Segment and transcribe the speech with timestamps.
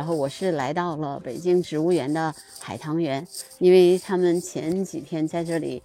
[0.00, 5.82] 然后我是来到了北京植物园的海棠园，因为他们前几天在这里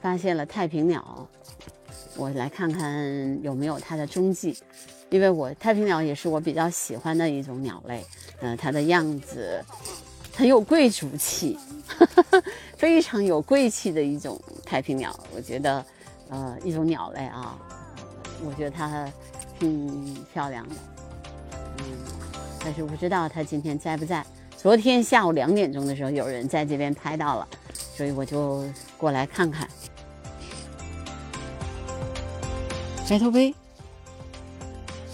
[0.00, 1.28] 发现了太平鸟，
[2.16, 4.56] 我来看看有没有它的踪迹。
[5.10, 8.06] 因为我太平鸟也是我比较喜欢的一种鸟类，
[8.40, 9.60] 嗯，它的样子
[10.36, 11.58] 很有贵族气，
[12.78, 15.12] 非常有贵气的一种太平鸟。
[15.34, 15.84] 我觉得，
[16.28, 17.58] 呃，一种鸟类啊，
[18.46, 19.10] 我觉得它
[19.58, 20.74] 挺漂亮的，
[21.78, 22.17] 嗯，
[22.68, 24.22] 但是不知道它今天在不在。
[24.54, 27.48] 昨天下午两点钟的时候，有人在这边拍到了，
[27.96, 28.62] 所以我就
[28.98, 29.66] 过来看看。
[33.08, 33.54] 白头杯。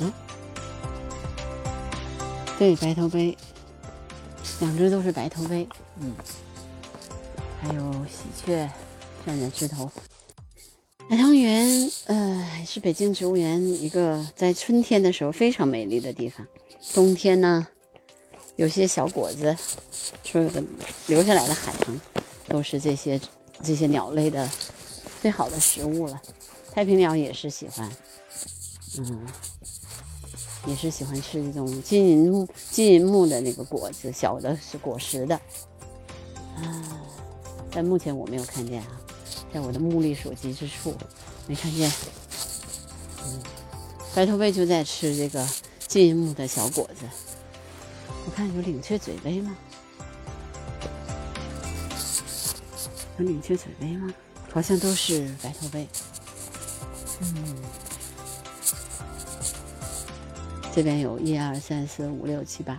[0.00, 0.12] 嗯，
[2.59, 3.38] 对，白头杯，
[4.59, 5.68] 两只都是白头杯，
[6.00, 6.12] 嗯，
[7.62, 8.68] 还有喜鹊
[9.24, 9.88] 站在枝头。
[11.09, 16.45] 海棠园，呃，是北京植物园一个在春天的时候非常美丽的地方。
[16.93, 17.66] 冬天呢，
[18.56, 19.57] 有些小果子，
[20.23, 20.63] 所有的
[21.07, 22.01] 留下来的海棠，
[22.49, 23.21] 都是这些
[23.63, 24.51] 这些鸟类的
[25.23, 26.21] 最好的食物了。
[26.73, 27.91] 太平鸟也是喜欢，
[28.99, 29.26] 嗯。
[30.66, 35.37] 也是喜欢吃这种金银木金银木的那个果子，小的是果实的
[36.57, 37.02] 啊。
[37.71, 38.88] 但目前我没有看见啊，
[39.52, 40.95] 在我的目力所及之处
[41.46, 41.93] 没看见。
[43.26, 43.43] 嗯，
[44.15, 45.46] 白头杯就在吃这个
[45.95, 47.06] 金银木的小果子。
[48.26, 49.56] 我看有领雀嘴杯吗？
[53.16, 54.12] 有领雀嘴杯吗？
[54.52, 55.86] 好像都是白头杯。
[57.20, 57.56] 嗯。
[60.74, 62.76] 这边有一二三四五六七八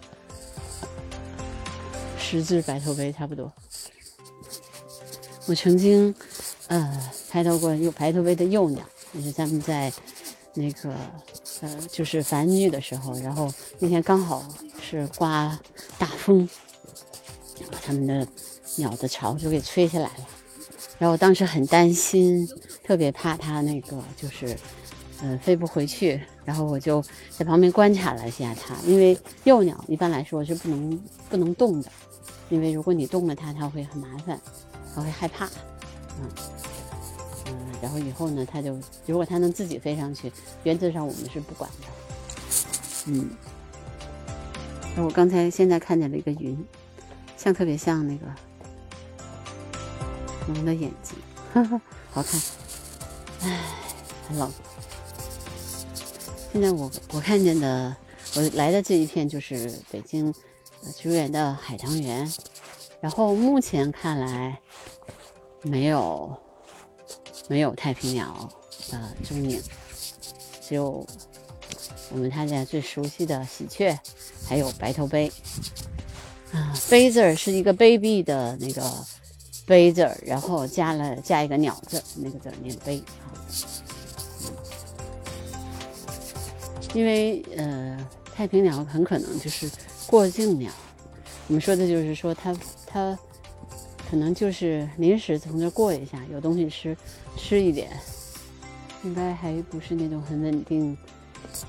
[2.19, 3.50] 十只白头杯，差不多。
[5.45, 6.13] 我曾经
[6.67, 9.89] 呃拍到过有白头杯的幼鸟，就是他们在
[10.53, 10.94] 那个
[11.61, 14.44] 呃就是繁育的时候，然后那天刚好
[14.81, 15.58] 是刮
[15.97, 16.47] 大风，
[17.72, 18.28] 把他们的
[18.75, 20.28] 鸟的巢就给吹下来了。
[20.97, 22.47] 然后我当时很担心，
[22.84, 24.57] 特别怕它那个就是
[25.22, 26.22] 嗯飞不回去。
[26.46, 27.03] 然后我就
[27.35, 31.91] 在旁边观察了一下它，因为幼鸟一般来说是不能不能动的，
[32.50, 34.40] 因为如果你动了它，它会很麻烦，
[34.94, 35.47] 它会害怕，
[36.22, 36.29] 嗯，
[37.81, 40.31] 然后以后呢，它就如果它能自己飞上去，
[40.63, 41.88] 原则上我们是不管的，
[43.08, 43.30] 嗯。
[44.97, 46.58] 那我刚才现在看见了一个云，
[47.35, 48.25] 像特别像那个
[50.47, 51.18] 龙的眼睛，
[52.12, 52.41] 好看，
[53.41, 53.59] 唉，
[54.30, 54.50] 很冷。
[56.53, 57.94] 现在我我看见的，
[58.38, 60.34] 我来的这一片就是北京
[60.96, 62.31] 植物园的海棠园，
[63.02, 64.58] 然后目前看来
[65.62, 66.34] 没有
[67.47, 68.50] 没有太平鸟
[68.89, 69.61] 的踪影，
[70.61, 71.06] 只有
[72.11, 73.97] 我们大家最熟悉的喜鹊，
[74.47, 75.31] 还有白头杯。
[76.51, 78.81] 啊，杯字儿是一个卑鄙的那个
[79.66, 83.34] 杯字儿，然后加了加一个鸟字，那个字念杯啊。
[86.94, 87.97] 因为呃，
[88.34, 89.69] 太平鸟很可能就是
[90.07, 90.72] 过境鸟。
[91.47, 92.55] 我们说的就是说，它
[92.88, 93.19] 它
[94.09, 96.95] 可能就是临时从这过一下，有东西吃
[97.38, 97.90] 吃一点，
[99.03, 100.97] 应该还不是那种很稳定。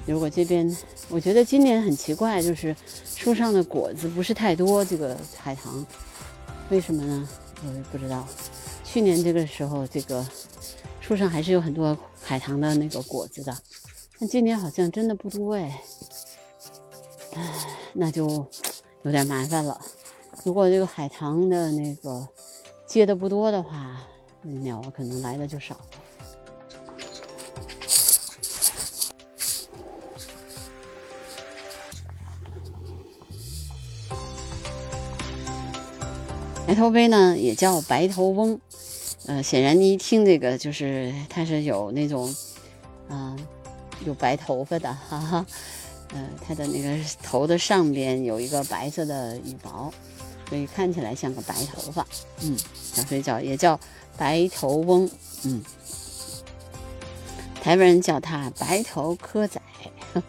[0.06, 0.74] 如果这边，
[1.08, 4.84] 我觉得今年很奇怪，就是树上的果子不是太多。
[4.84, 5.84] 这个海棠，
[6.70, 7.28] 为什么呢？
[7.66, 8.26] 我也不知道。
[8.84, 10.26] 去年这个时候，这个
[11.00, 13.56] 树上还是有很多海棠的那个果子的。
[14.18, 15.82] 但今年好像真的不多哎，
[17.34, 18.46] 唉，那就
[19.02, 19.78] 有点麻烦了。
[20.42, 22.26] 如果这个海棠的那个
[22.86, 24.00] 结的不多的话，
[24.46, 25.80] 那鸟可能来的就少了。
[36.66, 38.60] 白头杯呢，也叫白头翁，
[39.26, 42.34] 呃，显然你一听这个，就是它是有那种，
[43.08, 43.36] 嗯。
[44.04, 45.46] 有白头发的，哈哈，
[46.12, 49.92] 呃，它的那个头的上边有一个白色的羽毛，
[50.48, 52.06] 所以看起来像个白头发，
[52.42, 52.56] 嗯，
[53.08, 53.78] 所以叫也叫
[54.16, 55.10] 白头翁，
[55.44, 55.62] 嗯，
[57.60, 59.60] 台湾人叫它白头柯仔，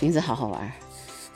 [0.00, 0.60] 名字好好玩。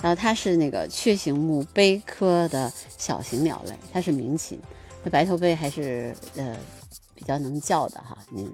[0.02, 4.60] 然后它是那个雀形目杯科的小型鸟类，它是鸣禽。
[5.02, 6.56] 那白头杯还是呃
[7.14, 8.52] 比较能叫的哈，嗯。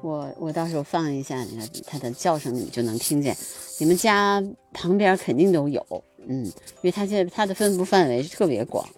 [0.00, 3.34] 我我到时候放一下那个它的叫声，你们就能听见。
[3.78, 4.42] 你们家
[4.72, 5.82] 旁边肯定都有，
[6.28, 8.88] 嗯，因为它现在它的分布范围是特别广。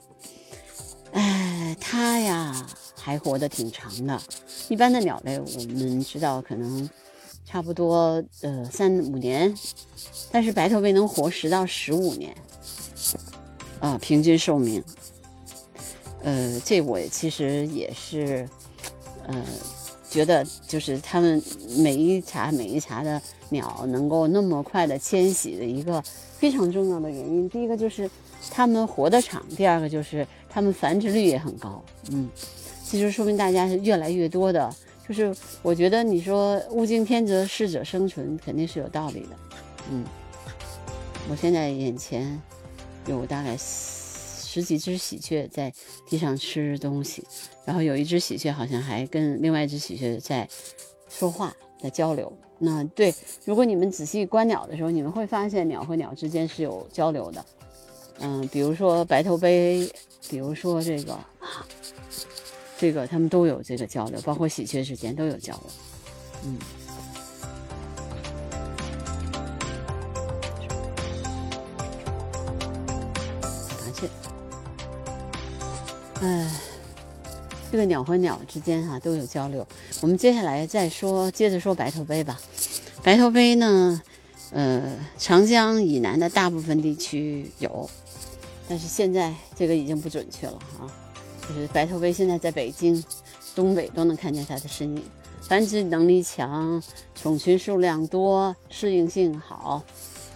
[1.13, 4.21] 哎，它呀还活得挺长的。
[4.69, 6.89] 一般的鸟类我们知道可能
[7.45, 9.55] 差不多呃三五年，
[10.31, 12.37] 但是白头杯能活十到十五年，
[13.81, 14.83] 啊，平均寿命。
[16.23, 18.49] 呃，这我其实也是，
[19.29, 19.45] 呃，
[20.17, 21.43] 觉得就是他们
[21.77, 23.21] 每一茬每一茬的
[23.51, 26.03] 鸟能够那么快的迁徙的一个
[26.39, 27.47] 非常重要的原因。
[27.51, 28.11] 第一个就是
[28.51, 31.85] 它们活得长，第二个就是它们繁殖率也很高。
[32.13, 32.31] 嗯，
[32.91, 34.75] 这就说明大家是越来越多的。
[35.07, 39.37] 就是我觉得你说物竞天择，适者生存，肯定是有道理的。
[39.91, 40.03] 嗯，
[41.29, 42.41] 我现在眼前
[43.07, 43.55] 有大概
[44.57, 45.71] 十几只喜鹊在
[46.09, 47.23] 地上吃东西，
[47.67, 50.49] 然后有一只喜鹊好像还跟另外一只喜鹊在
[51.11, 52.33] 说话，在交流。
[52.59, 53.15] 那对，
[53.45, 57.45] 如果你们仔细观鸟的时候，你们会发现鸟和鸟之间是有交流的。
[58.21, 59.87] 嗯，比如说白头杯，
[60.31, 61.19] 比如说这个。
[62.79, 65.63] 这个他们都有这个交流，包括喜鹊之间都有交流。
[66.45, 66.59] 嗯，
[73.43, 74.09] 麻雀，
[76.23, 76.51] 哎，
[77.71, 79.67] 这个鸟和鸟之间哈都有交流。
[80.01, 82.41] 我们接下来再说，接着说白头杯吧。
[83.03, 84.01] 白头杯呢，
[84.51, 87.89] 呃，长江以南的大部分地区有，
[88.67, 90.89] 但是现在这个已经不准确了啊。
[91.49, 93.05] 就是白头杯现在在北京、
[93.55, 95.03] 东北都能看见它的身影，
[95.43, 96.83] 繁殖能力强，
[97.15, 99.85] 种群数量多，适应性好，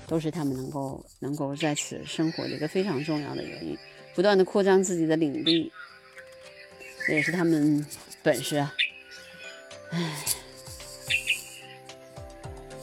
[0.07, 3.77] 都是它们能够能够在此生活的一个非常重要的原因。
[4.15, 5.73] 不断的扩张自己的领地，
[7.07, 7.85] 这也是他们
[8.23, 8.75] 本事啊。
[9.91, 10.25] 唉，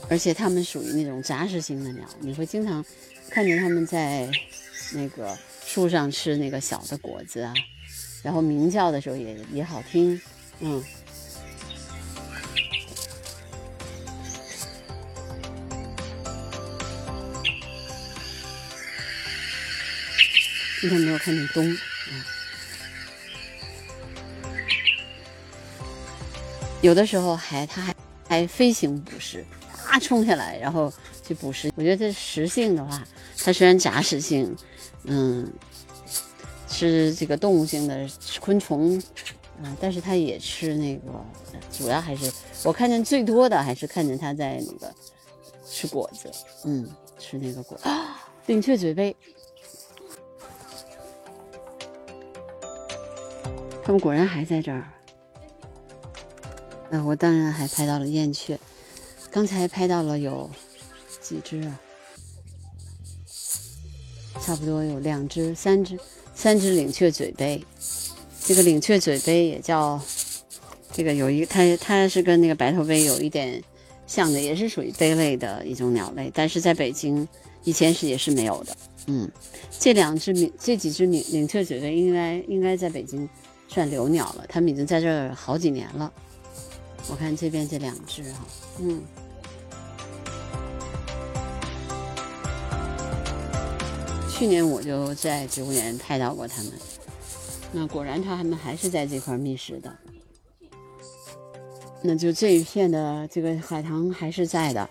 [0.08, 2.84] 而且它们属于那种杂食性的鸟，你会经常
[3.30, 4.30] 看见它们在
[4.94, 7.54] 那个树上吃那个小的果子啊。
[8.22, 10.20] 然后鸣叫的时候也也好听，
[10.60, 10.84] 嗯。
[20.80, 22.12] 今天没有看见冬，啊。
[26.80, 27.94] 有的时候还它还
[28.28, 29.44] 还飞行捕食，
[29.88, 30.92] 啊冲下来然后
[31.26, 31.72] 去捕食。
[31.74, 33.06] 我觉得这食性的话，
[33.44, 34.56] 它虽然杂食性，
[35.04, 35.50] 嗯。
[36.70, 38.06] 吃这个动物性的
[38.40, 38.96] 昆虫，
[39.62, 41.24] 啊，但是它也吃那个，
[41.72, 42.30] 主要还是
[42.62, 44.94] 我看见最多的还是看见它在那个
[45.66, 46.30] 吃果子，
[46.66, 46.88] 嗯，
[47.18, 49.16] 吃那个果啊，领雀嘴杯，
[53.88, 54.86] 它们果然还在这儿。
[56.90, 58.60] 那我当然还拍到了燕雀，
[59.30, 60.50] 刚才拍到了有
[61.22, 61.80] 几只啊？
[64.42, 65.98] 差不多有两只、三只。
[66.34, 67.64] 三只领雀嘴杯，
[68.44, 69.98] 这个领雀嘴杯也叫
[70.92, 73.64] 这个有一它它是跟那个白头杯有一点
[74.06, 77.26] 像的，也是属于杯类的一种鸟类，但是在北京
[77.64, 78.76] 以前是也是没有的。
[79.06, 79.30] 嗯，
[79.80, 83.26] 这两只领这几只领领雀嘴杯应该应该在北京
[83.68, 86.12] 算留鸟了，它们已经在这儿好几年了。
[87.08, 88.44] 我看这边这两只哈，
[88.80, 89.02] 嗯。
[94.30, 96.72] 去年我就在植物园拍到过它们，
[97.72, 99.96] 那果然它们还是在这块觅食的。
[102.00, 104.88] 那就这一片的这个海棠还是在的，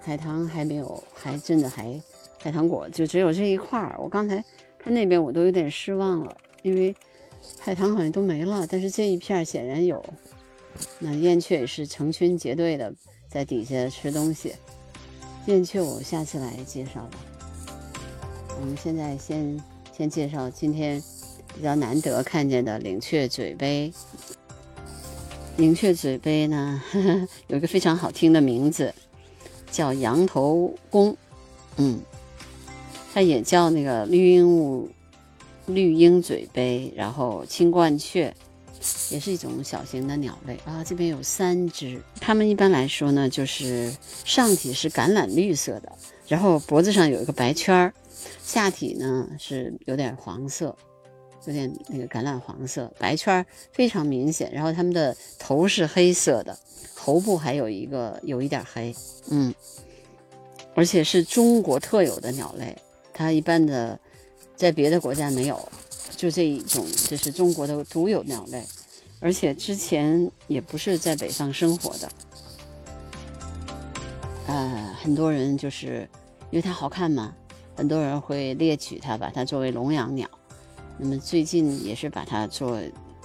[0.00, 1.98] 海棠还没有，还真的还
[2.42, 3.96] 海棠果就只有这一块儿。
[3.98, 4.44] 我刚才
[4.78, 6.94] 看那边我都有点失望了，因为
[7.58, 10.04] 海棠好像都没了，但是这一片显然有。
[10.98, 12.94] 那燕雀也是成群结队的
[13.28, 14.54] 在底下吃东西，
[15.46, 17.18] 燕雀我下次来介绍吧。
[18.60, 19.60] 我们现在先
[19.96, 21.02] 先介绍今天
[21.54, 23.92] 比较难得看见的领雀嘴杯。
[25.56, 26.80] 领雀嘴杯呢，
[27.48, 28.94] 有一个非常好听的名字，
[29.72, 31.16] 叫羊头公。
[31.76, 32.00] 嗯，
[33.12, 34.86] 它也叫那个绿鹦鹉、
[35.68, 38.34] 绿鹰嘴杯，然后青冠雀，
[39.10, 40.82] 也是一种小型的鸟类啊。
[40.84, 43.94] 这边有三只，它们一般来说呢，就是
[44.24, 45.92] 上体是橄榄绿色的，
[46.26, 47.92] 然后脖子上有一个白圈儿。
[48.42, 50.74] 下体呢是有点黄色，
[51.44, 54.50] 有点那个橄榄黄色，白圈儿非常明显。
[54.52, 56.58] 然后它们的头是黑色的，
[56.96, 58.94] 头部还有一个有一点黑，
[59.30, 59.54] 嗯，
[60.74, 62.76] 而且是中国特有的鸟类，
[63.12, 63.98] 它一般的
[64.58, 65.68] 在别的国家没有，
[66.16, 68.66] 就这一种，这是中国的独有鸟类，
[69.20, 72.10] 而且之前也不是在北方生活的，
[74.48, 76.08] 呃，很多人就是
[76.50, 77.32] 因为它好看嘛。
[77.76, 80.28] 很多人会猎取它，把它作为笼养鸟。
[80.98, 82.76] 那么最近也是把它做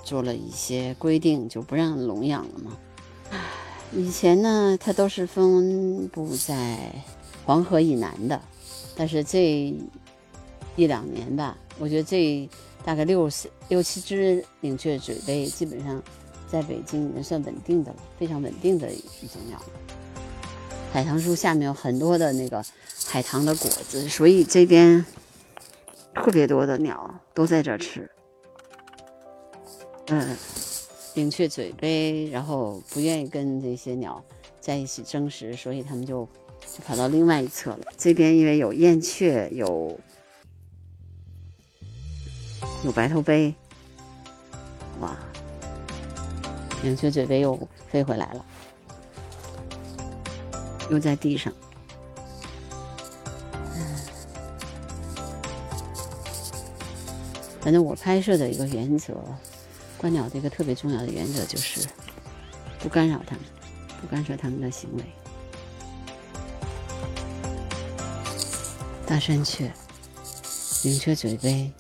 [0.04, 2.78] 做了一些规定，就不让笼养了嘛。
[3.92, 6.78] 以前呢，它都是分布在
[7.44, 8.40] 黄河以南的，
[8.96, 9.76] 但是这
[10.76, 12.50] 一两年吧，我觉得这
[12.84, 13.30] 大概六
[13.70, 16.02] 六七只领雀嘴杯，基本上
[16.48, 19.62] 在北京已经算稳定的了，非常稳定的一种鸟。
[20.92, 22.64] 海棠树下面有很多的那个
[23.06, 25.06] 海棠的果子，所以这边
[26.14, 28.10] 特别多的鸟都在这吃。
[30.08, 30.36] 嗯。
[31.16, 34.20] 领雀嘴杯，然后不愿意跟这些鸟
[34.60, 36.28] 在一起争食，所以他们就
[36.62, 37.82] 就跑到另外一侧了。
[37.96, 39.96] 这边因为有燕雀，有
[42.84, 43.56] 有白头杯，
[45.00, 45.16] 哇！
[46.84, 47.58] 两雀嘴杯又
[47.90, 48.46] 飞回来了，
[50.90, 51.52] 又在地上。
[57.62, 59.16] 反正我拍摄的一个原则。
[59.98, 61.88] 观鸟的一个特别重要的原则就是
[62.80, 63.46] 不干扰它们，
[64.02, 65.04] 不干涉它们的行为。
[69.08, 69.72] 大山雀、
[70.84, 71.72] 领雀嘴杯，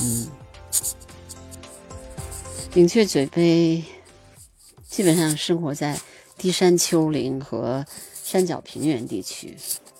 [0.00, 0.28] 嗯，
[2.74, 3.84] 领雀嘴杯
[4.88, 5.98] 基本上生活在
[6.36, 7.84] 低山丘陵和
[8.22, 9.56] 山脚平原地区，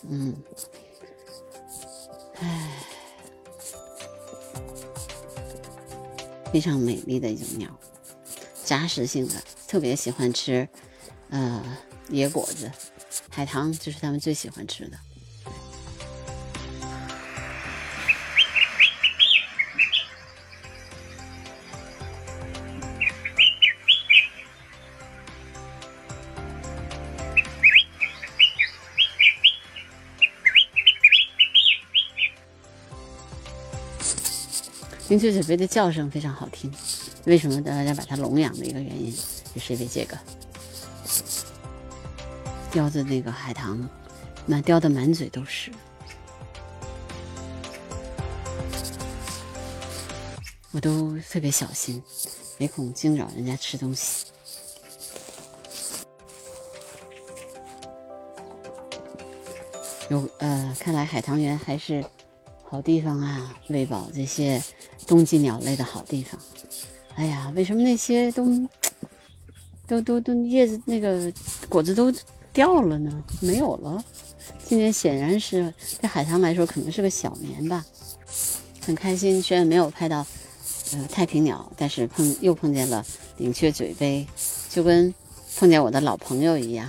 [0.09, 0.35] 嗯，
[2.41, 2.73] 唉。
[6.53, 7.69] 非常美丽的一种鸟，
[8.65, 9.35] 杂食性的，
[9.67, 10.67] 特别喜欢吃，
[11.29, 11.77] 呃，
[12.09, 12.71] 野果子，
[13.29, 14.97] 海棠就是它们最喜欢吃的。
[35.19, 36.71] 领雀杯的叫声非常好听，
[37.25, 39.11] 为什么大家把它笼养的一个原因，
[39.55, 40.19] 就是因为这个
[42.71, 43.89] 叼着那个海棠，
[44.45, 45.71] 满叼的满嘴都是，
[50.73, 52.03] 我都特别小心，
[52.59, 54.27] 没空惊扰人家吃东西。
[60.11, 62.05] 有呃，看来海棠园还是
[62.65, 64.63] 好地方啊，喂饱这些。
[65.07, 66.41] 冬季鸟类的好地方，
[67.15, 68.45] 哎呀，为什么那些都
[69.87, 71.33] 都都都叶子那个
[71.69, 72.13] 果子都
[72.53, 73.25] 掉了呢？
[73.41, 74.05] 没有了。
[74.65, 77.85] 今年显然是对海棠来说可能是个小年吧。
[78.85, 80.27] 很开心，虽然没有拍到
[80.93, 83.05] 呃太平鸟，但是碰又碰见了
[83.37, 84.27] 领雀嘴杯，
[84.69, 85.15] 就跟
[85.57, 86.89] 碰见我的老朋友一样。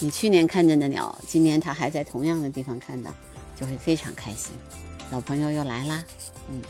[0.00, 3.10] 你去年看见的鸟，今年它还在同样的地方看到，
[3.58, 4.52] 就会非常开心。
[5.10, 6.04] 老朋友又来啦，
[6.50, 6.60] 嗯。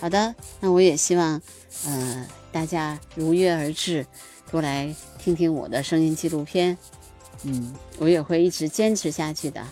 [0.00, 1.42] 好的，那我也希望，
[1.84, 4.06] 呃，大家如约而至，
[4.48, 6.78] 多来听听我的声音纪录片。
[7.42, 9.64] 嗯，我也会一直坚持下去的。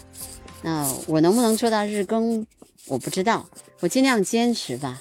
[0.62, 2.44] 那我能不能做到日更，
[2.86, 3.48] 我不知道，
[3.80, 5.00] 我尽量坚持吧。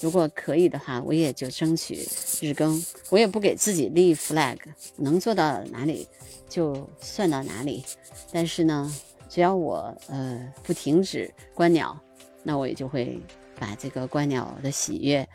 [0.00, 2.08] 如果可以的话，我也就争取
[2.40, 2.82] 日更。
[3.10, 4.56] 我也不给自己立 flag，
[4.96, 6.06] 能做到哪里
[6.48, 7.84] 就算到哪里。
[8.32, 8.94] 但是呢，
[9.28, 11.98] 只要我呃不停止观鸟，
[12.44, 13.20] 那我也就会。
[13.60, 15.28] 把这个观鸟的喜悦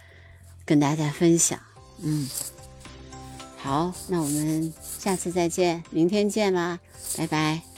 [0.66, 1.60] 跟大家分享，
[2.02, 2.28] 嗯，
[3.58, 6.80] 好，那我们下次再见，明天见啦，
[7.16, 7.75] 拜拜。